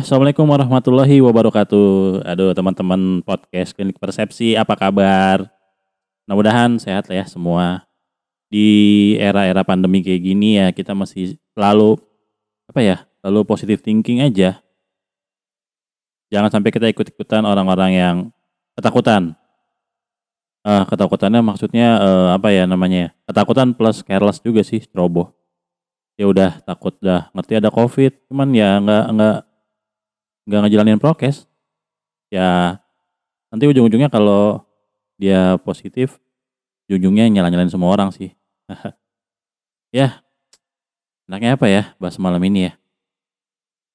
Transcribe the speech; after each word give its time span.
Ya, 0.00 0.08
Assalamualaikum 0.08 0.48
warahmatullahi 0.48 1.20
wabarakatuh. 1.20 2.24
Aduh, 2.24 2.56
teman-teman 2.56 3.20
podcast 3.20 3.76
Klinik 3.76 4.00
Persepsi, 4.00 4.56
apa 4.56 4.72
kabar? 4.72 5.44
Mudah-mudahan 6.24 6.80
sehat 6.80 7.12
lah 7.12 7.20
ya 7.20 7.26
semua. 7.28 7.84
Di 8.48 9.12
era-era 9.20 9.60
pandemi 9.60 10.00
kayak 10.00 10.24
gini 10.24 10.56
ya, 10.56 10.72
kita 10.72 10.96
masih 10.96 11.36
selalu 11.52 12.00
apa 12.64 12.80
ya? 12.80 12.96
Selalu 13.20 13.44
positive 13.44 13.84
thinking 13.84 14.24
aja. 14.24 14.64
Jangan 16.32 16.48
sampai 16.48 16.72
kita 16.72 16.88
ikut-ikutan 16.88 17.44
orang-orang 17.44 17.92
yang 17.92 18.16
ketakutan. 18.80 19.36
Eh, 20.64 20.84
ketakutannya 20.88 21.44
maksudnya 21.44 22.00
eh, 22.00 22.28
apa 22.40 22.48
ya 22.48 22.64
namanya? 22.64 23.12
Ketakutan 23.28 23.76
plus 23.76 24.00
careless 24.00 24.40
juga 24.40 24.64
sih, 24.64 24.80
ceroboh. 24.80 25.36
Ya 26.16 26.24
udah 26.24 26.64
takut 26.64 26.96
dah, 27.04 27.28
ngerti 27.36 27.60
ada 27.60 27.68
covid, 27.68 28.16
cuman 28.32 28.48
ya 28.56 28.80
nggak 28.80 29.04
nggak 29.12 29.36
nggak 30.50 30.66
ngejalanin 30.66 30.98
prokes. 30.98 31.46
Ya 32.26 32.82
nanti 33.54 33.70
ujung-ujungnya 33.70 34.10
kalau 34.10 34.66
dia 35.14 35.54
positif, 35.62 36.18
ujungnya 36.90 37.30
nyala-nyalain 37.30 37.70
semua 37.70 37.94
orang 37.94 38.10
sih. 38.10 38.34
ya, 39.98 40.18
enaknya 41.30 41.54
apa 41.54 41.66
ya 41.70 41.82
bahas 42.02 42.18
malam 42.18 42.42
ini 42.42 42.66
ya? 42.66 42.72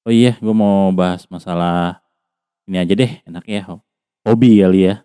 Oh 0.08 0.14
iya, 0.14 0.40
gue 0.40 0.56
mau 0.56 0.96
bahas 0.96 1.28
masalah 1.28 2.00
ini 2.70 2.80
aja 2.80 2.94
deh, 2.96 3.12
enaknya 3.28 3.56
ya. 3.60 3.66
Hobi 4.26 4.64
kali 4.64 4.80
ya. 4.88 5.04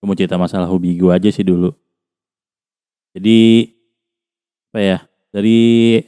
Gue 0.00 0.06
mau 0.10 0.16
cerita 0.18 0.36
masalah 0.36 0.68
hobi 0.68 1.00
gue 1.00 1.08
aja 1.08 1.30
sih 1.32 1.46
dulu. 1.46 1.72
Jadi 3.16 3.70
apa 4.70 4.80
ya? 4.80 4.98
Dari 5.30 6.02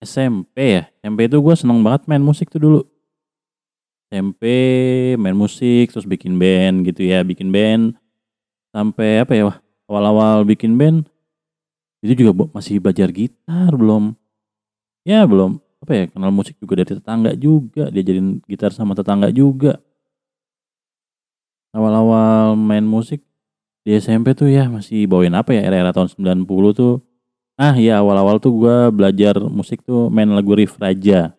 SMP 0.00 0.80
ya, 0.80 0.82
SMP 1.04 1.28
itu 1.28 1.36
gue 1.36 1.54
seneng 1.56 1.84
banget 1.84 2.08
main 2.08 2.24
musik 2.24 2.48
tuh 2.48 2.60
dulu. 2.60 2.80
SMP 4.10 4.42
main 5.14 5.38
musik 5.38 5.94
terus 5.94 6.02
bikin 6.02 6.34
band 6.34 6.82
gitu 6.82 7.06
ya, 7.06 7.22
bikin 7.22 7.54
band. 7.54 7.94
Sampai 8.74 9.22
apa 9.22 9.38
ya 9.38 9.54
awal-awal 9.86 10.42
bikin 10.42 10.74
band 10.74 11.06
itu 12.02 12.26
juga 12.26 12.50
masih 12.50 12.82
belajar 12.82 13.06
gitar 13.14 13.70
belum. 13.70 14.18
Ya 15.06 15.22
belum. 15.30 15.62
Apa 15.80 15.92
ya 15.94 16.04
kenal 16.10 16.34
musik 16.34 16.58
juga 16.58 16.82
dari 16.82 16.98
tetangga 16.98 17.32
juga 17.38 17.88
diajarin 17.88 18.42
gitar 18.50 18.74
sama 18.74 18.98
tetangga 18.98 19.30
juga. 19.30 19.78
Awal-awal 21.70 22.58
main 22.58 22.82
musik 22.82 23.22
di 23.86 23.94
SMP 23.94 24.34
tuh 24.34 24.50
ya 24.50 24.66
masih 24.66 25.06
bawain 25.06 25.32
apa 25.38 25.54
ya 25.54 25.62
era-era 25.62 25.94
tahun 25.94 26.10
90 26.10 26.74
tuh. 26.74 26.98
Ah 27.54 27.78
ya 27.78 28.02
awal-awal 28.02 28.42
tuh 28.42 28.52
gua 28.58 28.90
belajar 28.90 29.38
musik 29.38 29.86
tuh 29.86 30.10
main 30.10 30.26
lagu 30.26 30.50
riff 30.50 30.74
raja 30.82 31.30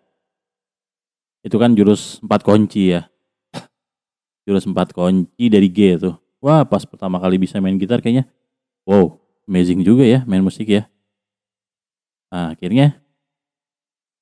itu 1.42 1.56
kan 1.58 1.74
jurus 1.74 2.22
empat 2.22 2.42
kunci 2.46 2.94
ya. 2.94 3.10
Jurus 4.46 4.66
empat 4.66 4.94
kunci 4.94 5.46
dari 5.50 5.70
G 5.70 5.98
tuh 6.02 6.18
wah 6.42 6.66
pas 6.66 6.82
pertama 6.84 7.22
kali 7.22 7.38
bisa 7.38 7.62
main 7.62 7.78
gitar 7.78 8.02
kayaknya 8.02 8.26
wow 8.84 9.14
amazing 9.46 9.86
juga 9.86 10.04
ya 10.04 10.26
main 10.26 10.42
musik 10.42 10.66
ya. 10.68 10.90
Nah, 12.34 12.58
akhirnya 12.58 12.98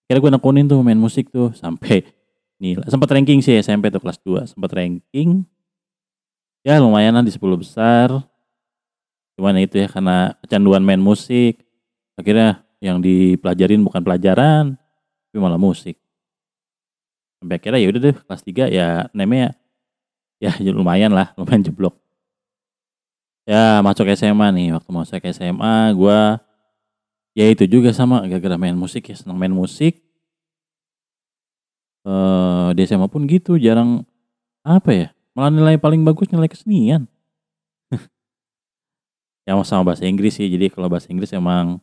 akhirnya 0.06 0.22
gue 0.22 0.32
nekunin 0.36 0.66
tuh 0.68 0.84
main 0.84 1.00
musik 1.00 1.32
tuh 1.32 1.56
sampai 1.56 2.04
nih 2.60 2.76
sempat 2.92 3.08
ranking 3.16 3.40
sih 3.40 3.56
SMP 3.64 3.88
tuh 3.88 4.04
kelas 4.04 4.20
2 4.22 4.52
sempat 4.52 4.72
ranking. 4.76 5.48
Ya 6.68 6.76
lumayan 6.76 7.16
lah 7.16 7.24
di 7.24 7.32
10 7.32 7.40
besar. 7.56 8.12
Cuman 9.40 9.56
itu 9.64 9.80
ya 9.80 9.88
karena 9.88 10.36
kecanduan 10.44 10.84
main 10.84 11.00
musik. 11.00 11.64
Akhirnya 12.20 12.68
yang 12.84 13.00
dipelajarin 13.00 13.80
bukan 13.80 14.04
pelajaran 14.04 14.76
tapi 15.30 15.38
malah 15.40 15.60
musik 15.60 15.96
sampai 17.40 17.56
akhirnya 17.56 17.80
ya 17.80 17.88
udah 17.90 18.02
deh 18.04 18.16
kelas 18.16 18.44
3 18.44 18.68
ya 18.68 18.88
namanya 19.16 19.56
ya 20.44 20.52
lumayan 20.76 21.16
lah 21.16 21.32
lumayan 21.40 21.64
jeblok. 21.64 21.96
Ya 23.48 23.82
masuk 23.82 24.06
SMA 24.14 24.48
nih 24.54 24.76
waktu 24.76 24.90
masuk 24.92 25.24
SMA 25.34 25.96
gua 25.98 26.38
ya 27.34 27.48
itu 27.50 27.66
juga 27.66 27.96
sama 27.96 28.22
gara-gara 28.28 28.60
main 28.60 28.76
musik 28.76 29.10
ya 29.10 29.16
senang 29.16 29.40
main 29.40 29.52
musik. 29.56 30.04
Eh 32.04 32.68
di 32.76 32.82
SMA 32.86 33.08
pun 33.08 33.26
gitu 33.26 33.56
jarang 33.56 34.04
apa 34.64 34.92
ya 34.92 35.08
malah 35.34 35.50
nilai 35.50 35.80
paling 35.80 36.04
bagus 36.04 36.28
nilai 36.30 36.52
kesenian. 36.52 37.08
Ya 39.50 39.58
sama 39.66 39.82
bahasa 39.82 40.06
Inggris 40.06 40.38
sih 40.38 40.46
jadi 40.46 40.70
kalau 40.70 40.94
bahasa 40.94 41.10
Inggris 41.10 41.34
emang 41.34 41.82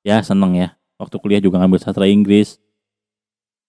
ya 0.00 0.24
seneng 0.24 0.56
ya 0.56 0.72
waktu 0.96 1.18
kuliah 1.18 1.42
juga 1.42 1.58
ngambil 1.58 1.82
sastra 1.82 2.06
Inggris 2.06 2.61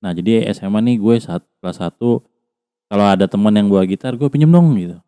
nah 0.03 0.11
jadi 0.11 0.51
SMA 0.51 0.83
nih 0.83 0.99
gue 0.99 1.15
saat 1.23 1.47
kelas 1.63 1.79
1 1.79 1.95
kalau 2.91 3.05
ada 3.07 3.25
teman 3.25 3.55
yang 3.55 3.71
bawa 3.71 3.87
gitar 3.87 4.13
gue 4.13 4.27
pinjem 4.27 4.51
dong 4.51 4.75
gitu. 4.77 4.99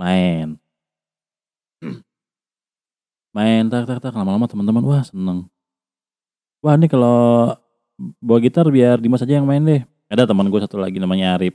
Main. 0.00 0.58
Main 3.30 3.70
tak 3.70 3.86
tak 3.86 4.02
tak. 4.02 4.10
Lama-lama 4.16 4.50
teman-teman 4.50 4.82
wah 4.82 5.04
seneng. 5.06 5.46
Wah 6.58 6.74
ini 6.74 6.90
kalau 6.90 7.54
bawa 8.18 8.38
gitar 8.42 8.66
biar 8.72 8.98
Dimas 8.98 9.22
aja 9.22 9.38
yang 9.38 9.46
main 9.46 9.62
deh. 9.62 9.86
Ada 10.10 10.26
teman 10.26 10.50
gue 10.50 10.58
satu 10.58 10.80
lagi 10.80 10.98
namanya 10.98 11.38
Arif. 11.38 11.54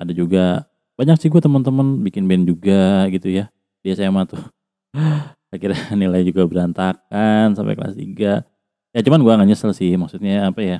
Ada 0.00 0.16
juga. 0.16 0.64
Banyak 0.96 1.20
sih 1.20 1.28
gue 1.28 1.42
teman-teman 1.42 2.00
bikin 2.06 2.24
band 2.24 2.48
juga 2.48 3.04
gitu 3.12 3.28
ya 3.28 3.50
di 3.84 3.92
SMA 3.92 4.24
tuh. 4.24 4.40
Akhirnya 5.52 5.92
nilai 5.92 6.24
juga 6.24 6.48
berantakan 6.48 7.52
sampai 7.52 7.76
kelas 7.76 7.98
3 7.98 8.54
ya 8.94 9.00
cuman 9.02 9.20
gue 9.26 9.32
gak 9.34 9.48
nyesel 9.50 9.74
sih 9.74 9.98
maksudnya 9.98 10.54
apa 10.54 10.60
ya 10.62 10.78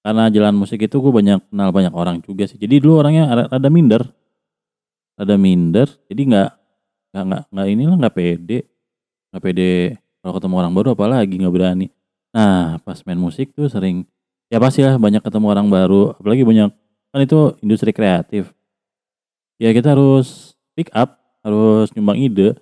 karena 0.00 0.32
jalan 0.32 0.56
musik 0.56 0.80
itu 0.80 0.96
gue 0.96 1.12
banyak 1.12 1.38
kenal 1.52 1.68
banyak 1.76 1.92
orang 1.92 2.24
juga 2.24 2.48
sih. 2.48 2.56
Jadi 2.56 2.80
dulu 2.80 3.04
orangnya 3.04 3.28
ada, 3.52 3.68
minder. 3.68 4.02
Ada 5.20 5.36
minder 5.36 5.88
jadi 6.08 6.22
nggak 6.24 6.50
nggak 7.12 7.24
nggak 7.28 7.42
nggak 7.52 7.66
inilah 7.68 7.96
nggak 8.00 8.14
pede. 8.16 8.58
Nggak 9.30 9.42
pede 9.44 9.72
kalau 10.24 10.32
ketemu 10.40 10.54
orang 10.56 10.72
baru 10.72 10.88
apalagi 10.96 11.34
nggak 11.36 11.54
berani. 11.54 11.86
Nah 12.32 12.80
pas 12.80 12.96
main 13.04 13.20
musik 13.20 13.52
tuh 13.52 13.68
sering 13.68 14.08
ya 14.48 14.56
pasti 14.56 14.80
lah 14.80 14.96
banyak 14.96 15.20
ketemu 15.20 15.46
orang 15.52 15.68
baru. 15.68 16.16
Apalagi 16.16 16.42
banyak 16.48 16.72
kan 17.12 17.20
itu 17.20 17.60
industri 17.60 17.92
kreatif. 17.92 18.56
Ya 19.60 19.76
kita 19.76 19.92
harus 19.92 20.56
pick 20.72 20.88
up 20.96 21.20
harus 21.44 21.92
nyumbang 21.92 22.16
ide. 22.16 22.56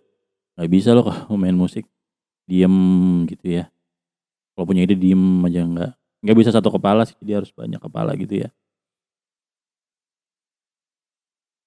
Nggak 0.58 0.70
bisa 0.74 0.90
loh 0.98 1.06
kalau 1.10 1.38
main 1.38 1.54
musik 1.54 1.86
diem 2.50 2.74
gitu 3.30 3.62
ya. 3.62 3.70
Kalau 4.58 4.66
punya 4.66 4.82
ide 4.82 4.98
diem 4.98 5.46
aja 5.46 5.62
nggak 5.62 5.97
nggak 6.22 6.36
bisa 6.38 6.50
satu 6.50 6.68
kepala 6.74 7.06
sih 7.06 7.14
jadi 7.22 7.42
harus 7.42 7.50
banyak 7.54 7.78
kepala 7.78 8.14
gitu 8.18 8.42
ya. 8.46 8.48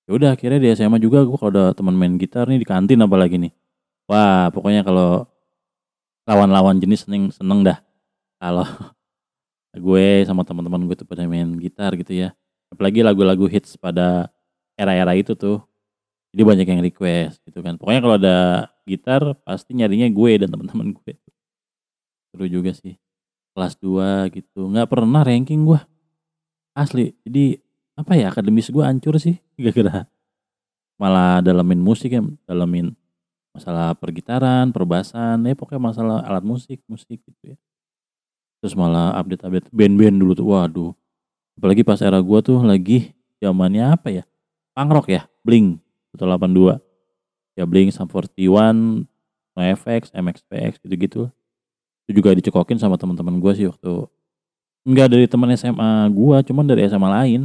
Ya 0.09 0.11
udah 0.17 0.29
akhirnya 0.35 0.59
di 0.59 0.67
SMA 0.75 0.97
juga 0.99 1.23
gue 1.23 1.37
kalau 1.39 1.51
ada 1.53 1.65
teman 1.77 1.95
main 1.95 2.17
gitar 2.19 2.43
nih 2.49 2.59
di 2.61 2.67
kantin 2.67 2.99
apalagi 2.99 3.37
nih. 3.37 3.53
Wah 4.09 4.51
pokoknya 4.51 4.83
kalau 4.83 5.29
lawan-lawan 6.27 6.77
jenis 6.81 7.07
seneng 7.07 7.31
seneng 7.31 7.63
dah. 7.63 7.79
Kalau 8.41 8.65
gue 9.85 10.07
sama 10.27 10.43
teman-teman 10.43 10.83
gue 10.89 10.95
tuh 10.99 11.07
pada 11.07 11.23
main 11.29 11.47
gitar 11.61 11.95
gitu 11.95 12.11
ya. 12.15 12.35
Apalagi 12.73 13.03
lagu-lagu 13.05 13.45
hits 13.47 13.77
pada 13.79 14.27
era-era 14.75 15.15
itu 15.15 15.31
tuh. 15.37 15.63
Jadi 16.35 16.43
banyak 16.47 16.67
yang 16.67 16.81
request 16.83 17.43
gitu 17.47 17.59
kan. 17.63 17.75
Pokoknya 17.79 18.01
kalau 18.03 18.15
ada 18.19 18.37
gitar 18.87 19.21
pasti 19.47 19.75
nyarinya 19.75 20.07
gue 20.11 20.31
dan 20.43 20.49
teman-teman 20.51 20.95
gue. 20.95 21.13
Seru 22.31 22.47
juga 22.47 22.71
sih 22.75 22.95
kelas 23.55 23.77
2 23.79 24.31
gitu. 24.35 24.67
Nggak 24.71 24.87
pernah 24.91 25.21
ranking 25.23 25.67
gue 25.67 25.79
asli. 26.75 27.15
Jadi 27.27 27.59
apa 27.95 28.15
ya 28.15 28.31
akademis 28.31 28.71
gue 28.71 28.83
hancur 28.83 29.15
sih. 29.19 29.39
Gara-gara 29.61 30.07
malah 31.01 31.41
dalamin 31.41 31.81
musik 31.81 32.13
ya 32.13 32.21
dalamin 32.45 32.93
masalah 33.57 33.97
pergitaran 33.97 34.69
perbasan 34.69 35.41
ya 35.49 35.57
pokoknya 35.57 35.81
masalah 35.81 36.17
alat 36.21 36.45
musik 36.45 36.79
musik 36.85 37.19
gitu 37.25 37.55
ya. 37.55 37.57
Terus 38.61 38.77
malah 38.77 39.17
update-update. 39.17 39.73
Band-band 39.73 40.21
dulu 40.21 40.37
tuh 40.37 40.45
waduh. 40.45 40.93
Apalagi 41.57 41.81
pas 41.81 41.97
era 42.05 42.21
gue 42.21 42.39
tuh 42.45 42.61
lagi 42.61 43.17
zamannya 43.41 43.89
apa 43.89 44.13
ya? 44.13 44.23
Punk 44.77 44.89
rock 44.93 45.07
ya 45.09 45.25
Blink 45.41 45.81
182 46.15 46.79
ya 47.57 47.65
Blink 47.67 47.91
Sum 47.91 48.07
41 48.07 49.03
NoFX 49.57 50.15
MXPX 50.15 50.79
gitu-gitu 50.79 51.27
itu 52.05 52.11
juga 52.17 52.33
dicekokin 52.33 52.77
sama 52.81 52.97
teman-teman 52.97 53.37
gue 53.37 53.53
sih 53.53 53.67
waktu 53.69 54.09
enggak 54.81 55.07
dari 55.13 55.25
teman 55.29 55.53
SMA 55.53 56.09
gue 56.09 56.37
cuman 56.49 56.65
dari 56.65 56.81
SMA 56.89 57.09
lain. 57.09 57.41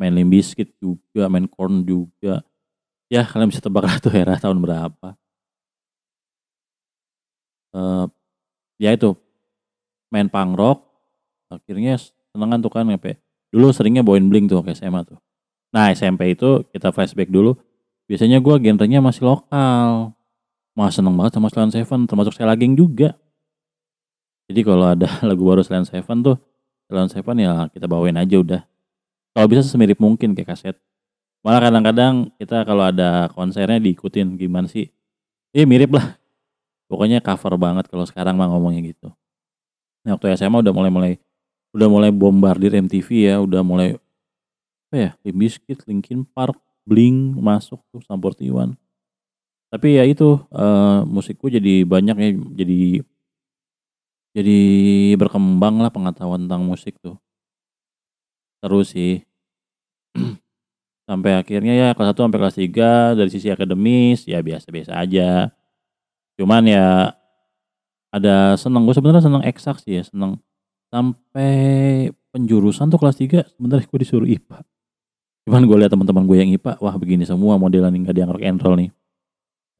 Main 0.00 0.16
Limp 0.16 0.32
Bizkit 0.32 0.72
juga 0.80 1.28
main 1.28 1.44
Korn 1.44 1.84
juga. 1.84 2.40
Ya 3.12 3.20
kalian 3.28 3.52
bisa 3.52 3.60
tebak 3.60 3.84
lah 3.84 4.00
tuh 4.00 4.08
era 4.16 4.40
tahun 4.40 4.56
berapa. 4.64 5.12
Eh 7.76 8.06
ya 8.80 8.96
itu 8.96 9.12
main 10.08 10.32
punk 10.32 10.56
rock 10.56 10.78
akhirnya 11.52 12.00
senengan 12.32 12.64
tuh 12.64 12.72
kan 12.72 12.88
sampai 12.88 13.20
dulu 13.52 13.68
seringnya 13.76 14.00
bawain 14.00 14.24
Blink 14.32 14.48
tuh 14.48 14.64
ke 14.64 14.72
SMA 14.72 15.04
tuh. 15.04 15.20
Nah 15.70 15.92
SMP 15.92 16.32
itu 16.32 16.64
kita 16.72 16.90
flashback 16.96 17.28
dulu. 17.28 17.60
Biasanya 18.08 18.40
gue 18.40 18.54
genrenya 18.58 18.98
masih 19.04 19.22
lokal 19.22 20.16
Mas 20.80 20.96
seneng 20.96 21.12
banget 21.12 21.36
sama 21.36 21.52
Slan 21.52 21.68
Seven 21.68 22.08
termasuk 22.08 22.32
Selageng 22.32 22.72
juga 22.72 23.12
jadi 24.50 24.66
kalau 24.66 24.82
ada 24.90 25.06
lagu 25.28 25.46
baru 25.46 25.62
Slan 25.62 25.86
Seven 25.86 26.26
tuh 26.26 26.36
Salon 26.90 27.06
Seven 27.06 27.38
ya 27.38 27.70
kita 27.70 27.86
bawain 27.86 28.18
aja 28.18 28.34
udah. 28.42 28.66
Kalau 29.30 29.46
bisa 29.46 29.62
semirip 29.62 30.02
mungkin 30.02 30.34
kayak 30.34 30.58
kaset. 30.58 30.76
Malah 31.46 31.70
kadang-kadang 31.70 32.34
kita 32.34 32.66
kalau 32.66 32.90
ada 32.90 33.30
konsernya 33.30 33.78
diikutin 33.78 34.34
gimana 34.34 34.66
sih? 34.66 34.90
Iya 35.54 35.70
mirip 35.70 35.94
lah. 35.94 36.18
Pokoknya 36.90 37.22
cover 37.22 37.54
banget 37.54 37.86
kalau 37.86 38.02
sekarang 38.02 38.34
mah 38.34 38.50
ngomongnya 38.50 38.90
gitu. 38.90 39.14
Nah, 40.02 40.18
waktu 40.18 40.34
SMA 40.34 40.58
udah 40.66 40.74
mulai-mulai 40.74 41.22
udah 41.70 41.86
mulai 41.86 42.10
bombardir 42.10 42.74
MTV 42.74 43.30
ya, 43.30 43.38
udah 43.38 43.62
mulai 43.62 43.94
apa 44.90 44.96
ya? 44.98 45.10
Limp 45.22 45.38
Bizkit, 45.38 45.86
Linkin 45.86 46.26
Park, 46.26 46.58
Blink 46.82 47.38
masuk 47.38 47.78
tuh 47.94 48.02
Samportiwan. 48.02 48.74
Tapi 49.70 49.88
ya 49.98 50.04
itu 50.06 50.38
uh, 50.50 51.06
musikku 51.06 51.46
jadi 51.46 51.86
banyak 51.86 52.16
ya 52.18 52.30
jadi 52.58 52.80
jadi 54.34 54.58
berkembang 55.18 55.82
lah 55.82 55.90
pengetahuan 55.94 56.46
tentang 56.46 56.66
musik 56.66 56.98
tuh. 56.98 57.18
Terus 58.62 58.94
sih. 58.94 59.22
sampai 61.10 61.42
akhirnya 61.42 61.74
ya 61.74 61.88
kelas 61.98 62.14
1 62.14 62.22
sampai 62.22 62.38
kelas 62.38 62.56
3 62.62 63.18
dari 63.18 63.30
sisi 63.34 63.50
akademis 63.50 64.30
ya 64.30 64.38
biasa-biasa 64.38 64.94
aja. 64.94 65.50
Cuman 66.38 66.62
ya 66.70 67.10
ada 68.14 68.54
seneng 68.54 68.86
gue 68.86 68.94
sebenarnya 68.94 69.26
seneng 69.26 69.42
eksak 69.42 69.82
sih 69.82 69.98
ya 69.98 70.06
seneng 70.06 70.38
sampai 70.94 72.10
penjurusan 72.30 72.94
tuh 72.94 72.98
kelas 73.02 73.18
3 73.18 73.42
sebenarnya 73.58 73.90
gue 73.90 73.98
disuruh 73.98 74.28
IPA. 74.30 74.62
Cuman 75.50 75.66
gue 75.66 75.76
lihat 75.82 75.90
teman-teman 75.90 76.30
gue 76.30 76.36
yang 76.38 76.50
IPA, 76.54 76.78
wah 76.78 76.94
begini 76.94 77.26
semua 77.26 77.58
modelan 77.58 77.90
yang 77.90 78.06
gak 78.06 78.14
dianggap 78.14 78.38
rock 78.38 78.76
nih. 78.78 78.90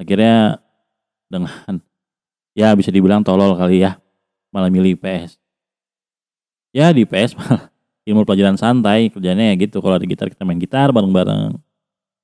Akhirnya 0.00 0.64
dengan 1.28 1.76
ya 2.56 2.72
bisa 2.72 2.88
dibilang 2.88 3.20
tolol 3.20 3.52
kali 3.52 3.84
ya, 3.84 4.00
malah 4.48 4.72
milih 4.72 4.96
PS. 4.96 5.36
Ya 6.72 6.88
di 6.96 7.04
PS 7.04 7.36
malah 7.36 7.68
ilmu 8.08 8.24
pelajaran 8.24 8.56
santai, 8.56 9.12
kerjanya 9.12 9.52
ya 9.52 9.54
gitu. 9.60 9.84
Kalau 9.84 10.00
ada 10.00 10.06
gitar 10.08 10.32
kita 10.32 10.48
main 10.48 10.56
gitar 10.56 10.88
bareng-bareng. 10.88 11.60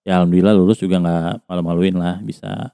Ya 0.08 0.22
alhamdulillah 0.22 0.56
lulus 0.56 0.80
juga 0.80 0.96
nggak 1.04 1.44
malu-maluin 1.44 2.00
lah, 2.00 2.16
bisa. 2.24 2.72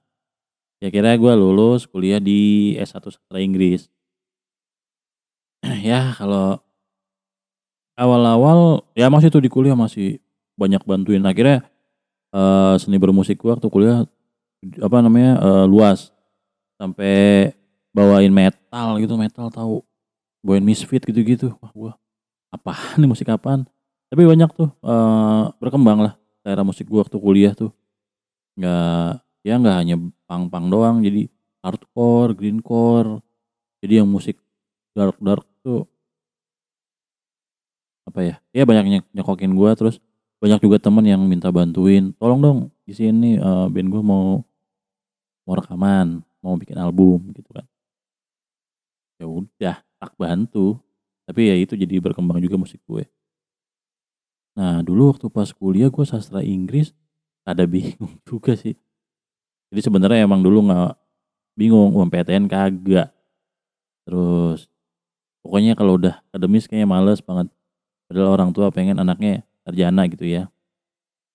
Ya 0.78 0.90
kira 0.94 1.18
gue 1.18 1.32
lulus 1.34 1.90
kuliah 1.90 2.22
di 2.22 2.74
S1 2.78 3.02
Sastra 3.02 3.42
Inggris. 3.42 3.90
ya 5.88 6.14
kalau 6.14 6.62
awal-awal 7.98 8.86
ya 8.94 9.10
masih 9.10 9.30
tuh 9.30 9.42
di 9.42 9.50
kuliah 9.50 9.74
masih 9.78 10.18
banyak 10.58 10.82
bantuin 10.84 11.22
akhirnya 11.22 11.64
uh, 12.34 12.74
seni 12.76 12.98
bermusik 12.98 13.40
gue 13.40 13.50
waktu 13.50 13.68
kuliah 13.70 14.04
apa 14.62 14.96
namanya 15.02 15.38
uh, 15.42 15.64
luas. 15.66 16.14
Sampai 16.78 17.52
bawain 17.94 18.30
metal 18.30 18.98
gitu 18.98 19.14
metal 19.18 19.50
tahu. 19.50 19.82
Bawain 20.42 20.64
misfit 20.64 21.02
gitu-gitu. 21.02 21.54
Wah 21.58 21.72
gua 21.74 21.92
apa 22.52 22.98
nih 22.98 23.08
musik 23.10 23.28
apaan? 23.30 23.66
Tapi 24.12 24.22
banyak 24.22 24.50
tuh 24.54 24.70
uh, 24.84 25.50
berkembang 25.58 26.04
lah 26.04 26.14
daerah 26.46 26.66
musik 26.66 26.86
gua 26.86 27.06
waktu 27.06 27.18
kuliah 27.18 27.52
tuh. 27.54 27.70
Nggak 28.58 29.22
ya 29.42 29.54
nggak 29.58 29.76
hanya 29.82 29.96
pang-pang 30.30 30.70
doang 30.70 31.02
jadi 31.02 31.26
hardcore 31.62 32.38
greencore 32.38 33.18
jadi 33.82 34.02
yang 34.02 34.08
musik 34.10 34.38
dark 34.94 35.18
dark 35.18 35.46
tuh 35.62 35.86
apa 38.06 38.20
ya? 38.22 38.34
Ya 38.54 38.62
banyak 38.66 39.02
nyekokin 39.14 39.54
gua 39.54 39.74
terus 39.74 40.02
banyak 40.42 40.58
juga 40.58 40.82
temen 40.82 41.06
yang 41.06 41.22
minta 41.22 41.54
bantuin 41.54 42.10
tolong 42.18 42.42
dong 42.42 42.58
di 42.82 42.90
sini 42.90 43.38
uh, 43.38 43.70
band 43.70 43.88
gue 43.94 44.02
mau 44.02 44.42
mau 45.52 45.60
rekaman, 45.60 46.24
mau 46.40 46.56
bikin 46.56 46.80
album 46.80 47.28
gitu 47.36 47.52
kan. 47.52 47.68
Ya 49.20 49.28
udah, 49.28 49.76
tak 50.00 50.12
bantu. 50.16 50.80
Tapi 51.28 51.52
ya 51.52 51.54
itu 51.60 51.76
jadi 51.76 52.00
berkembang 52.00 52.40
juga 52.40 52.56
musik 52.56 52.80
gue. 52.88 53.04
Nah 54.56 54.80
dulu 54.80 55.12
waktu 55.12 55.28
pas 55.28 55.52
kuliah 55.52 55.92
gue 55.92 56.04
sastra 56.08 56.40
Inggris 56.40 56.96
ada 57.44 57.68
bingung 57.68 58.16
juga 58.28 58.56
sih. 58.56 58.72
Jadi 59.68 59.80
sebenarnya 59.84 60.24
emang 60.24 60.40
dulu 60.40 60.72
nggak 60.72 60.96
bingung 61.60 61.92
UMPTN 61.92 62.48
kagak. 62.48 63.12
Terus 64.08 64.72
pokoknya 65.44 65.76
kalau 65.76 66.00
udah 66.00 66.24
akademis 66.32 66.64
kayaknya 66.64 66.88
males 66.88 67.20
banget. 67.20 67.52
Padahal 68.08 68.40
orang 68.40 68.50
tua 68.56 68.72
pengen 68.72 68.96
anaknya 68.96 69.44
sarjana 69.68 70.08
gitu 70.08 70.24
ya. 70.24 70.48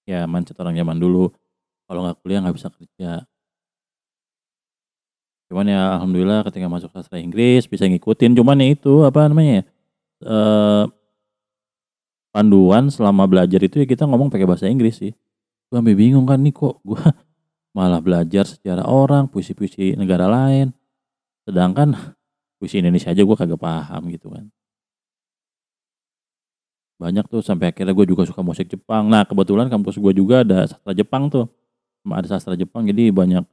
Ya 0.09 0.25
mindset 0.25 0.57
orang 0.57 0.73
zaman 0.73 0.97
dulu. 0.97 1.29
Kalau 1.85 2.01
nggak 2.01 2.17
kuliah 2.25 2.41
nggak 2.41 2.57
bisa 2.57 2.69
kerja. 2.73 3.25
Cuman 5.47 5.65
ya 5.71 5.95
alhamdulillah 5.95 6.43
ketika 6.51 6.67
masuk 6.67 6.91
sastra 6.91 7.23
Inggris 7.23 7.63
bisa 7.71 7.87
ngikutin, 7.87 8.35
cuman 8.35 8.59
ya 8.59 8.67
itu 8.75 9.07
apa 9.07 9.31
namanya 9.31 9.63
ya, 9.63 9.63
eh, 10.27 10.83
panduan 12.35 12.91
selama 12.91 13.23
belajar 13.25 13.63
itu 13.63 13.79
ya 13.79 13.87
kita 13.87 14.03
ngomong 14.03 14.27
pakai 14.27 14.43
bahasa 14.43 14.67
Inggris 14.67 14.99
sih. 14.99 15.15
Gue 15.71 15.75
sampai 15.79 15.95
bingung 15.95 16.27
kan 16.27 16.43
nih 16.43 16.51
kok 16.51 16.83
gue 16.83 16.99
malah 17.77 18.03
belajar 18.03 18.43
sejarah 18.43 18.83
orang, 18.85 19.31
puisi-puisi 19.31 19.95
negara 19.95 20.27
lain. 20.27 20.75
Sedangkan 21.47 21.95
puisi 22.59 22.83
Indonesia 22.83 23.15
aja 23.15 23.23
gue 23.23 23.37
kagak 23.39 23.59
paham 23.59 24.11
gitu 24.11 24.27
kan. 24.35 24.51
Banyak 26.97 27.29
tuh 27.29 27.39
sampai 27.45 27.71
akhirnya 27.71 27.93
gue 27.95 28.05
juga 28.09 28.27
suka 28.27 28.43
musik 28.43 28.67
Jepang. 28.67 29.07
Nah 29.07 29.23
kebetulan 29.23 29.71
kampus 29.71 29.95
gue 29.95 30.11
juga 30.11 30.43
ada 30.43 30.67
sastra 30.67 30.91
Jepang 30.91 31.31
tuh. 31.31 31.47
Ada 32.03 32.35
sastra 32.35 32.59
Jepang 32.59 32.83
jadi 32.83 33.15
banyak 33.15 33.47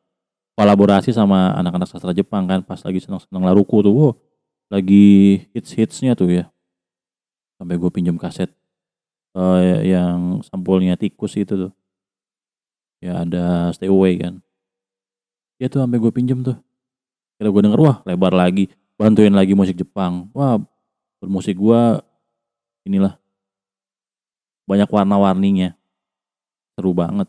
kolaborasi 0.55 1.11
sama 1.11 1.55
anak-anak 1.59 1.91
sastra 1.91 2.15
Jepang 2.15 2.47
kan 2.47 2.63
pas 2.63 2.79
lagi 2.83 3.03
seneng-seneng 3.03 3.43
laruku 3.43 3.83
tuh 3.83 3.95
wow, 3.95 4.13
lagi 4.71 5.47
hits-hitsnya 5.55 6.15
tuh 6.15 6.31
ya. 6.31 6.45
Sampai 7.59 7.79
gue 7.79 7.91
pinjam 7.91 8.19
kaset 8.19 8.51
uh, 9.35 9.83
yang 9.83 10.43
sampulnya 10.47 10.95
tikus 10.95 11.35
itu 11.35 11.69
tuh. 11.69 11.73
Ya 13.03 13.21
ada 13.27 13.69
stay 13.75 13.91
away 13.91 14.17
kan. 14.17 14.41
Ya 15.59 15.67
tuh 15.69 15.83
sampai 15.83 15.99
gue 16.01 16.13
pinjam 16.15 16.41
tuh. 16.41 16.57
Kira 17.37 17.51
gue 17.51 17.63
denger 17.67 17.81
wah 17.83 17.99
lebar 18.07 18.33
lagi 18.33 18.71
bantuin 18.95 19.35
lagi 19.35 19.53
musik 19.53 19.75
Jepang. 19.75 20.31
Wah 20.33 20.63
bermusik 21.19 21.59
gue 21.59 21.83
inilah 22.87 23.19
banyak 24.65 24.89
warna-warninya. 24.89 25.75
Seru 26.75 26.95
banget. 26.95 27.29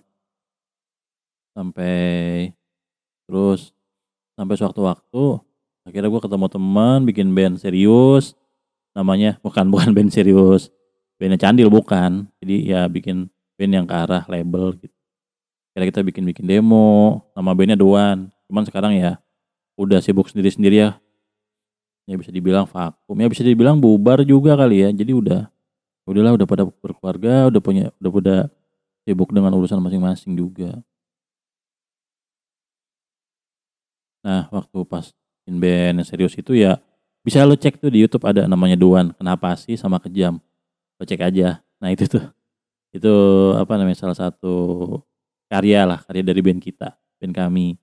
Sampai 1.53 2.51
Terus 3.25 3.73
sampai 4.37 4.55
suatu 4.57 4.85
waktu 4.85 5.23
akhirnya 5.85 6.09
gue 6.09 6.21
ketemu 6.21 6.47
teman 6.49 6.99
bikin 7.05 7.27
band 7.33 7.61
serius. 7.61 8.37
Namanya 8.95 9.37
bukan 9.41 9.67
bukan 9.73 9.91
band 9.91 10.11
serius. 10.13 10.69
Bandnya 11.17 11.39
candil 11.41 11.69
bukan. 11.73 12.29
Jadi 12.41 12.71
ya 12.71 12.85
bikin 12.85 13.29
band 13.57 13.71
yang 13.71 13.85
ke 13.85 13.95
arah 13.95 14.23
label 14.29 14.77
gitu. 14.77 14.93
Kira 15.75 15.83
kita 15.91 16.01
bikin 16.07 16.23
bikin 16.23 16.47
demo 16.47 17.19
nama 17.35 17.51
bandnya 17.51 17.75
Doan 17.75 18.31
cuman 18.47 18.63
sekarang 18.63 18.95
ya 18.95 19.19
udah 19.75 19.99
sibuk 19.99 20.29
sendiri 20.31 20.53
sendiri 20.53 20.77
ya. 20.87 20.91
Ya 22.05 22.15
bisa 22.21 22.29
dibilang 22.29 22.69
vakum. 22.69 23.17
Ya 23.17 23.27
bisa 23.27 23.41
dibilang 23.41 23.81
bubar 23.81 24.21
juga 24.21 24.53
kali 24.53 24.85
ya. 24.85 24.89
Jadi 24.93 25.11
udah 25.11 25.49
udahlah 26.05 26.37
udah 26.37 26.47
pada 26.47 26.63
berkeluarga 26.69 27.49
udah 27.49 27.61
punya 27.61 27.85
udah 27.97 28.11
pada 28.13 28.35
sibuk 29.09 29.33
dengan 29.33 29.57
urusan 29.57 29.81
masing-masing 29.81 30.37
juga 30.37 30.85
Nah, 34.25 34.49
waktu 34.49 34.81
pas 34.89 35.13
in 35.45 35.61
band 35.61 36.01
yang 36.01 36.07
serius 36.07 36.33
itu 36.33 36.57
ya 36.57 36.81
bisa 37.21 37.45
lo 37.45 37.53
cek 37.53 37.77
tuh 37.77 37.93
di 37.93 38.01
YouTube 38.01 38.25
ada 38.25 38.49
namanya 38.49 38.73
Duan. 38.73 39.13
Kenapa 39.13 39.53
sih 39.53 39.77
sama 39.77 40.01
kejam? 40.01 40.41
Lo 40.97 41.05
cek 41.05 41.21
aja. 41.21 41.61
Nah, 41.77 41.93
itu 41.93 42.09
tuh. 42.09 42.25
Itu 42.89 43.13
apa 43.53 43.77
namanya 43.77 44.01
salah 44.01 44.17
satu 44.17 44.97
karya 45.45 45.85
lah, 45.85 46.01
karya 46.09 46.25
dari 46.25 46.41
band 46.41 46.57
kita, 46.57 46.97
band 47.21 47.33
kami. 47.37 47.77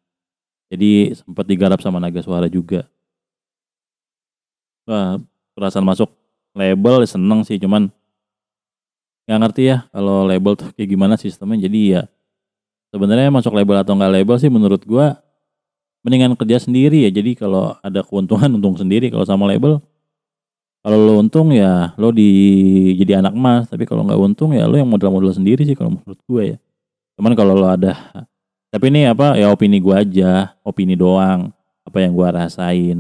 Jadi 0.73 1.15
sempat 1.15 1.47
digarap 1.47 1.79
sama 1.79 2.03
Naga 2.03 2.25
Suara 2.25 2.51
juga. 2.51 2.89
Wah, 4.89 5.23
perasaan 5.55 5.87
masuk 5.87 6.11
label 6.59 7.07
seneng 7.07 7.47
sih, 7.47 7.61
cuman 7.63 7.87
nggak 9.23 9.39
ngerti 9.39 9.63
ya 9.71 9.87
kalau 9.95 10.27
label 10.27 10.59
tuh 10.59 10.75
kayak 10.75 10.91
gimana 10.91 11.15
sistemnya. 11.15 11.71
Jadi 11.71 11.95
ya 11.95 12.03
sebenarnya 12.91 13.31
masuk 13.31 13.55
label 13.55 13.79
atau 13.79 13.95
nggak 13.95 14.11
label 14.11 14.37
sih 14.43 14.51
menurut 14.51 14.83
gua 14.83 15.22
mendingan 16.03 16.35
kerja 16.35 16.59
sendiri 16.63 17.07
ya. 17.07 17.11
Jadi 17.11 17.39
kalau 17.39 17.79
ada 17.81 18.03
keuntungan 18.03 18.51
untung 18.59 18.77
sendiri. 18.77 19.09
Kalau 19.09 19.27
sama 19.27 19.49
label 19.49 19.81
kalau 20.83 20.99
lo 20.99 21.23
untung 21.23 21.55
ya 21.55 21.95
lo 21.95 22.11
di 22.11 22.31
jadi 22.99 23.23
anak 23.23 23.35
emas. 23.35 23.65
Tapi 23.71 23.87
kalau 23.87 24.03
nggak 24.07 24.19
untung 24.19 24.51
ya 24.53 24.67
lo 24.67 24.75
yang 24.75 24.91
modal-modal 24.91 25.31
sendiri 25.31 25.63
sih 25.63 25.79
kalau 25.79 25.95
menurut 25.95 26.21
gue 26.27 26.43
ya. 26.55 26.59
Cuman 27.17 27.33
kalau 27.39 27.55
lo 27.55 27.71
ada 27.71 27.95
tapi 28.73 28.89
ini 28.89 29.05
apa 29.05 29.37
ya 29.37 29.53
opini 29.53 29.85
gue 29.85 29.93
aja 29.93 30.57
opini 30.65 30.97
doang 30.97 31.53
apa 31.87 31.99
yang 32.03 32.13
gue 32.17 32.29
rasain. 32.29 32.99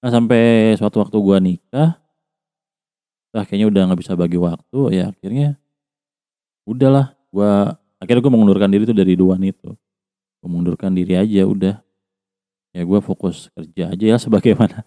Nah 0.00 0.10
sampai 0.10 0.72
suatu 0.80 1.04
waktu 1.04 1.16
gue 1.20 1.38
nikah 1.44 2.00
nah 3.30 3.46
kayaknya 3.46 3.70
udah 3.70 3.82
nggak 3.90 4.00
bisa 4.00 4.16
bagi 4.16 4.40
waktu 4.40 4.80
ya. 4.96 5.12
Akhirnya 5.12 5.60
udahlah 6.64 7.12
gue 7.28 7.52
akhirnya 8.00 8.22
gue 8.24 8.32
mengundurkan 8.32 8.70
diri 8.72 8.88
tuh 8.88 8.96
dari 8.96 9.12
duaan 9.12 9.44
itu 9.44 9.76
mengundurkan 10.44 10.92
diri 10.92 11.16
aja 11.16 11.44
udah. 11.46 11.76
Ya 12.70 12.82
gue 12.86 13.00
fokus 13.02 13.50
kerja 13.54 13.92
aja 13.92 14.04
ya 14.04 14.16
sebagaimana 14.24 14.86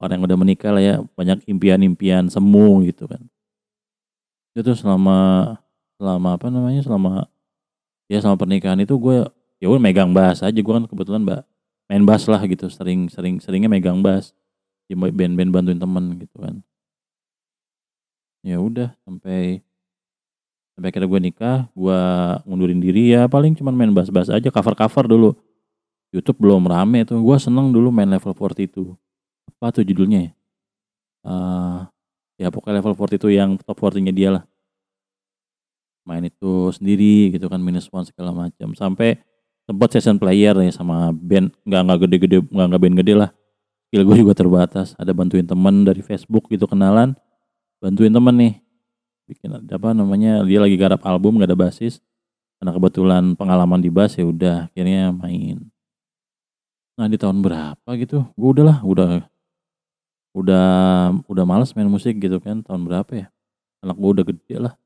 orang 0.00 0.20
yang 0.20 0.24
udah 0.26 0.38
menikah 0.40 0.72
lah 0.72 0.82
ya 0.82 0.96
banyak 1.14 1.44
impian-impian 1.46 2.26
semu 2.32 2.82
gitu 2.88 3.06
kan. 3.06 3.20
Itu 4.56 4.72
selama 4.74 5.54
selama 6.00 6.40
apa 6.40 6.46
namanya 6.48 6.80
selama 6.82 7.28
ya 8.10 8.18
selama 8.18 8.40
pernikahan 8.40 8.80
itu 8.82 8.96
gue 8.96 9.28
ya 9.60 9.66
udah 9.68 9.82
megang 9.82 10.10
bass 10.10 10.42
aja. 10.42 10.58
Gue 10.58 10.74
kan 10.74 10.88
kebetulan 10.88 11.22
mbak 11.22 11.42
main 11.90 12.06
bass 12.06 12.26
lah 12.30 12.40
gitu 12.46 12.70
sering 12.70 13.10
sering 13.10 13.38
seringnya 13.38 13.70
megang 13.70 14.00
bass 14.00 14.32
di 14.90 14.98
band-band 14.98 15.54
bantuin 15.54 15.78
temen 15.78 16.18
gitu 16.18 16.36
kan. 16.40 16.64
Ya 18.40 18.56
udah 18.56 18.96
sampai 19.04 19.60
sampai 20.80 20.96
akhirnya 20.96 21.12
gue 21.12 21.20
nikah 21.28 21.58
gue 21.76 22.00
ngundurin 22.48 22.80
diri 22.80 23.12
ya 23.12 23.28
paling 23.28 23.52
cuman 23.52 23.76
main 23.76 23.92
bass-bass 23.92 24.32
aja 24.32 24.48
cover-cover 24.48 25.04
dulu. 25.04 25.36
YouTube 26.08 26.40
belum 26.40 26.64
rame 26.64 27.04
tuh 27.04 27.20
gue 27.20 27.36
seneng 27.36 27.68
dulu 27.68 27.92
main 27.92 28.08
level 28.08 28.32
42 28.32 28.96
apa 29.60 29.76
tuh 29.76 29.84
judulnya 29.84 30.24
ya? 30.24 30.32
Uh, 31.20 31.84
ya 32.40 32.48
pokoknya 32.48 32.80
level 32.80 32.96
42 32.96 33.28
yang 33.28 33.60
top 33.60 33.76
40 33.76 34.08
nya 34.08 34.12
dia 34.16 34.28
lah. 34.32 34.44
Main 36.08 36.32
itu 36.32 36.72
sendiri 36.72 37.36
gitu 37.36 37.44
kan 37.52 37.60
minus 37.60 37.92
one 37.92 38.08
segala 38.08 38.32
macam. 38.32 38.72
Sampai 38.72 39.20
sempat 39.68 39.92
session 39.92 40.16
player 40.16 40.56
ya 40.64 40.72
sama 40.72 41.12
band 41.12 41.52
nggak 41.68 41.80
nggak 41.84 41.98
gede-gede 42.08 42.38
nggak 42.48 42.66
nggak 42.72 42.80
band 42.80 42.96
gede 43.04 43.14
lah. 43.20 43.30
Skill 43.92 44.08
gue 44.08 44.16
juga 44.24 44.32
terbatas. 44.32 44.96
Ada 44.96 45.12
bantuin 45.12 45.44
temen 45.44 45.84
dari 45.84 46.00
Facebook 46.00 46.48
gitu 46.48 46.64
kenalan. 46.64 47.12
Bantuin 47.84 48.08
temen 48.08 48.32
nih 48.32 48.54
bikin 49.30 49.54
apa 49.54 49.94
namanya 49.94 50.42
dia 50.42 50.58
lagi 50.58 50.74
garap 50.74 51.06
album 51.06 51.38
gak 51.38 51.54
ada 51.54 51.58
basis. 51.58 52.02
Karena 52.58 52.76
kebetulan 52.76 53.24
pengalaman 53.38 53.80
di 53.80 53.88
bass 53.88 54.20
ya 54.20 54.26
udah 54.26 54.68
akhirnya 54.68 55.14
main. 55.14 55.70
Nah 57.00 57.08
di 57.08 57.16
tahun 57.16 57.40
berapa 57.40 57.88
gitu? 57.96 58.28
Gue 58.36 58.48
udahlah 58.52 58.84
udah 58.84 59.24
udah 60.36 60.68
udah 61.24 61.44
males 61.48 61.72
main 61.72 61.88
musik 61.88 62.20
gitu 62.20 62.36
kan 62.42 62.60
tahun 62.60 62.84
berapa 62.84 63.08
ya? 63.16 63.26
Anak 63.80 63.96
gue 63.96 64.10
udah 64.12 64.24
gede 64.28 64.56
lah. 64.60 64.76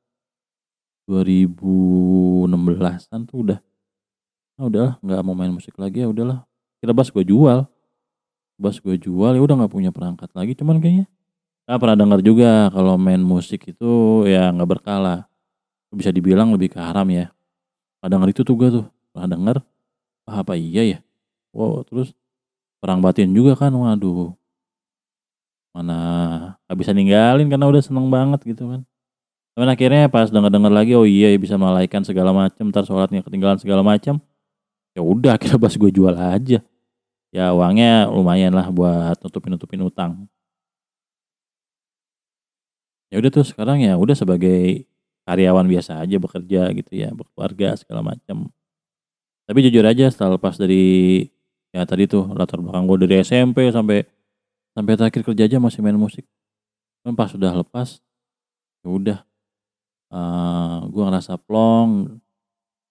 2016an 1.11 3.19
tuh 3.27 3.37
udah. 3.43 3.59
Ah 4.55 4.71
udahlah 4.71 4.95
nggak 5.03 5.19
mau 5.27 5.35
main 5.35 5.51
musik 5.51 5.75
lagi 5.75 5.99
ya 5.99 6.07
udahlah 6.07 6.47
kira 6.79 6.95
bass 6.95 7.11
gue 7.11 7.27
jual. 7.27 7.67
Bass 8.55 8.79
gue 8.79 8.95
jual 8.95 9.35
ya 9.35 9.41
udah 9.43 9.55
nggak 9.59 9.73
punya 9.75 9.91
perangkat 9.91 10.31
lagi 10.31 10.55
cuman 10.55 10.79
kayaknya 10.79 11.11
nggak 11.65 11.79
pernah 11.81 11.97
dengar 11.97 12.19
juga 12.21 12.69
kalau 12.69 12.95
main 12.97 13.21
musik 13.21 13.65
itu 13.65 14.23
ya 14.29 14.53
nggak 14.53 14.69
berkala 14.77 15.25
bisa 15.95 16.11
dibilang 16.11 16.51
lebih 16.51 16.75
ke 16.75 16.79
haram 16.79 17.07
ya. 17.07 17.31
Pernah 17.97 18.11
dengar 18.19 18.27
itu 18.35 18.41
tuh 18.43 18.55
gue 18.59 18.69
tuh. 18.69 18.85
Pernah 19.15 19.27
dengar? 19.31 19.57
Ah, 20.27 20.43
apa 20.43 20.59
iya 20.59 20.83
ya? 20.83 20.99
Wow 21.55 21.87
terus 21.87 22.11
perang 22.83 22.99
batin 22.99 23.31
juga 23.31 23.55
kan? 23.55 23.71
Waduh. 23.71 24.35
Mana 25.71 25.97
nggak 26.67 26.77
bisa 26.77 26.91
ninggalin 26.91 27.47
karena 27.47 27.65
udah 27.65 27.81
seneng 27.81 28.11
banget 28.11 28.43
gitu 28.43 28.67
kan. 28.67 28.81
Tapi 29.55 29.63
akhirnya 29.71 30.11
pas 30.11 30.27
denger-denger 30.27 30.71
lagi 30.71 30.91
oh 30.99 31.07
iya 31.07 31.31
ya 31.31 31.39
bisa 31.39 31.55
melalaikan 31.55 32.03
segala 32.03 32.35
macam, 32.35 32.67
ntar 32.75 32.83
sholatnya 32.83 33.23
ketinggalan 33.23 33.55
segala 33.55 33.79
macam. 33.87 34.19
Ya 34.91 34.99
udah 34.99 35.39
akhirnya 35.39 35.55
pas 35.55 35.71
gue 35.71 35.91
jual 35.95 36.11
aja. 36.11 36.59
Ya 37.31 37.45
uangnya 37.55 38.11
lumayan 38.11 38.51
lah 38.51 38.67
buat 38.67 39.15
nutupin-nutupin 39.23 39.79
utang. 39.83 40.27
Ya 43.15 43.23
udah 43.23 43.31
tuh 43.31 43.47
sekarang 43.47 43.79
ya 43.79 43.95
udah 43.95 44.11
sebagai 44.11 44.83
karyawan 45.23 45.63
biasa 45.71 46.03
aja 46.03 46.19
bekerja 46.19 46.67
gitu 46.75 46.91
ya, 46.91 47.15
berkeluarga 47.15 47.79
segala 47.79 48.03
macam. 48.03 48.51
Tapi 49.47 49.59
jujur 49.63 49.87
aja 49.87 50.11
setelah 50.11 50.35
lepas 50.35 50.59
dari 50.59 51.23
ya 51.71 51.87
tadi 51.87 52.11
tuh 52.11 52.27
latar 52.35 52.59
belakang 52.59 52.83
gue 52.91 53.07
dari 53.07 53.23
SMP 53.23 53.71
sampai 53.71 54.03
sampai 54.75 54.93
terakhir 54.99 55.23
kerja 55.23 55.47
aja 55.47 55.57
masih 55.63 55.79
main 55.79 55.95
musik. 55.95 56.27
Kan 57.07 57.15
pas 57.15 57.31
sudah 57.31 57.55
lepas 57.55 58.03
ya 58.83 58.89
udah 58.91 59.19
uh, 60.13 60.85
gue 60.85 61.03
ngerasa 61.07 61.39
plong 61.41 62.21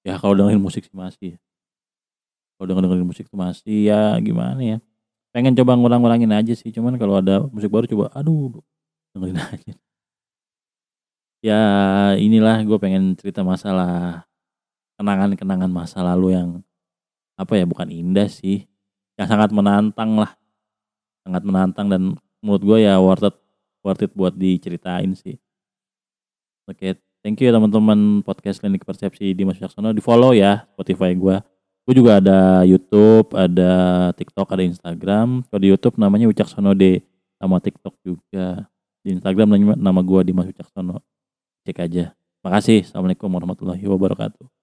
ya 0.02 0.18
kalau 0.18 0.34
dengerin 0.34 0.60
musik 0.60 0.84
sih 0.84 0.94
masih 0.94 1.36
ya. 1.36 1.38
kalau 2.58 2.66
denger 2.70 2.82
dengerin 2.86 3.08
musik 3.08 3.24
tuh 3.30 3.38
masih 3.38 3.90
ya 3.90 4.18
gimana 4.20 4.60
ya 4.60 4.78
pengen 5.34 5.54
coba 5.58 5.74
ngurang-ngurangin 5.78 6.30
aja 6.30 6.54
sih 6.54 6.70
cuman 6.70 6.98
kalau 6.98 7.18
ada 7.18 7.46
musik 7.50 7.70
baru 7.70 7.86
coba 7.86 8.10
aduh 8.14 8.58
dengerin 9.14 9.38
aja 9.54 9.74
ya 11.44 11.60
inilah 12.16 12.64
gue 12.64 12.78
pengen 12.80 13.12
cerita 13.20 13.44
masalah 13.44 14.24
kenangan-kenangan 14.96 15.68
masa 15.68 16.00
lalu 16.00 16.32
yang 16.32 16.48
apa 17.36 17.60
ya 17.60 17.68
bukan 17.68 17.92
indah 17.92 18.30
sih 18.32 18.64
yang 19.20 19.28
sangat 19.28 19.52
menantang 19.52 20.16
lah 20.16 20.32
sangat 21.20 21.42
menantang 21.44 21.92
dan 21.92 22.16
menurut 22.40 22.62
gue 22.64 22.78
ya 22.88 22.96
worth 22.96 23.28
it 23.28 23.36
worth 23.84 24.00
it 24.00 24.12
buat 24.16 24.32
diceritain 24.32 25.12
sih 25.12 25.36
Oke, 26.64 26.96
thank 27.20 27.36
you 27.44 27.44
ya 27.44 27.52
teman-teman 27.52 28.24
podcast 28.24 28.56
Klinik 28.56 28.88
Persepsi 28.88 29.36
di 29.36 29.44
Mas 29.44 29.60
Wicaksono. 29.60 29.92
Di 29.92 30.00
follow 30.00 30.32
ya 30.32 30.64
Spotify 30.72 31.12
gue. 31.12 31.36
Gue 31.84 31.94
juga 32.00 32.24
ada 32.24 32.64
YouTube, 32.64 33.36
ada 33.36 34.08
TikTok, 34.16 34.48
ada 34.48 34.64
Instagram. 34.64 35.44
Kalau 35.44 35.60
di 35.60 35.68
YouTube 35.68 36.00
namanya 36.00 36.24
Wicaksono 36.24 36.72
D. 36.72 37.04
Sama 37.36 37.60
TikTok 37.60 38.00
juga. 38.00 38.64
Di 39.04 39.12
Instagram 39.12 39.76
nama 39.76 40.00
gue 40.00 40.20
di 40.24 40.32
Mas 40.32 40.48
Wicaksono. 40.48 41.04
Cek 41.64 41.80
aja. 41.80 42.12
Makasih. 42.44 42.84
Assalamualaikum 42.84 43.32
warahmatullahi 43.32 43.80
wabarakatuh. 43.88 44.53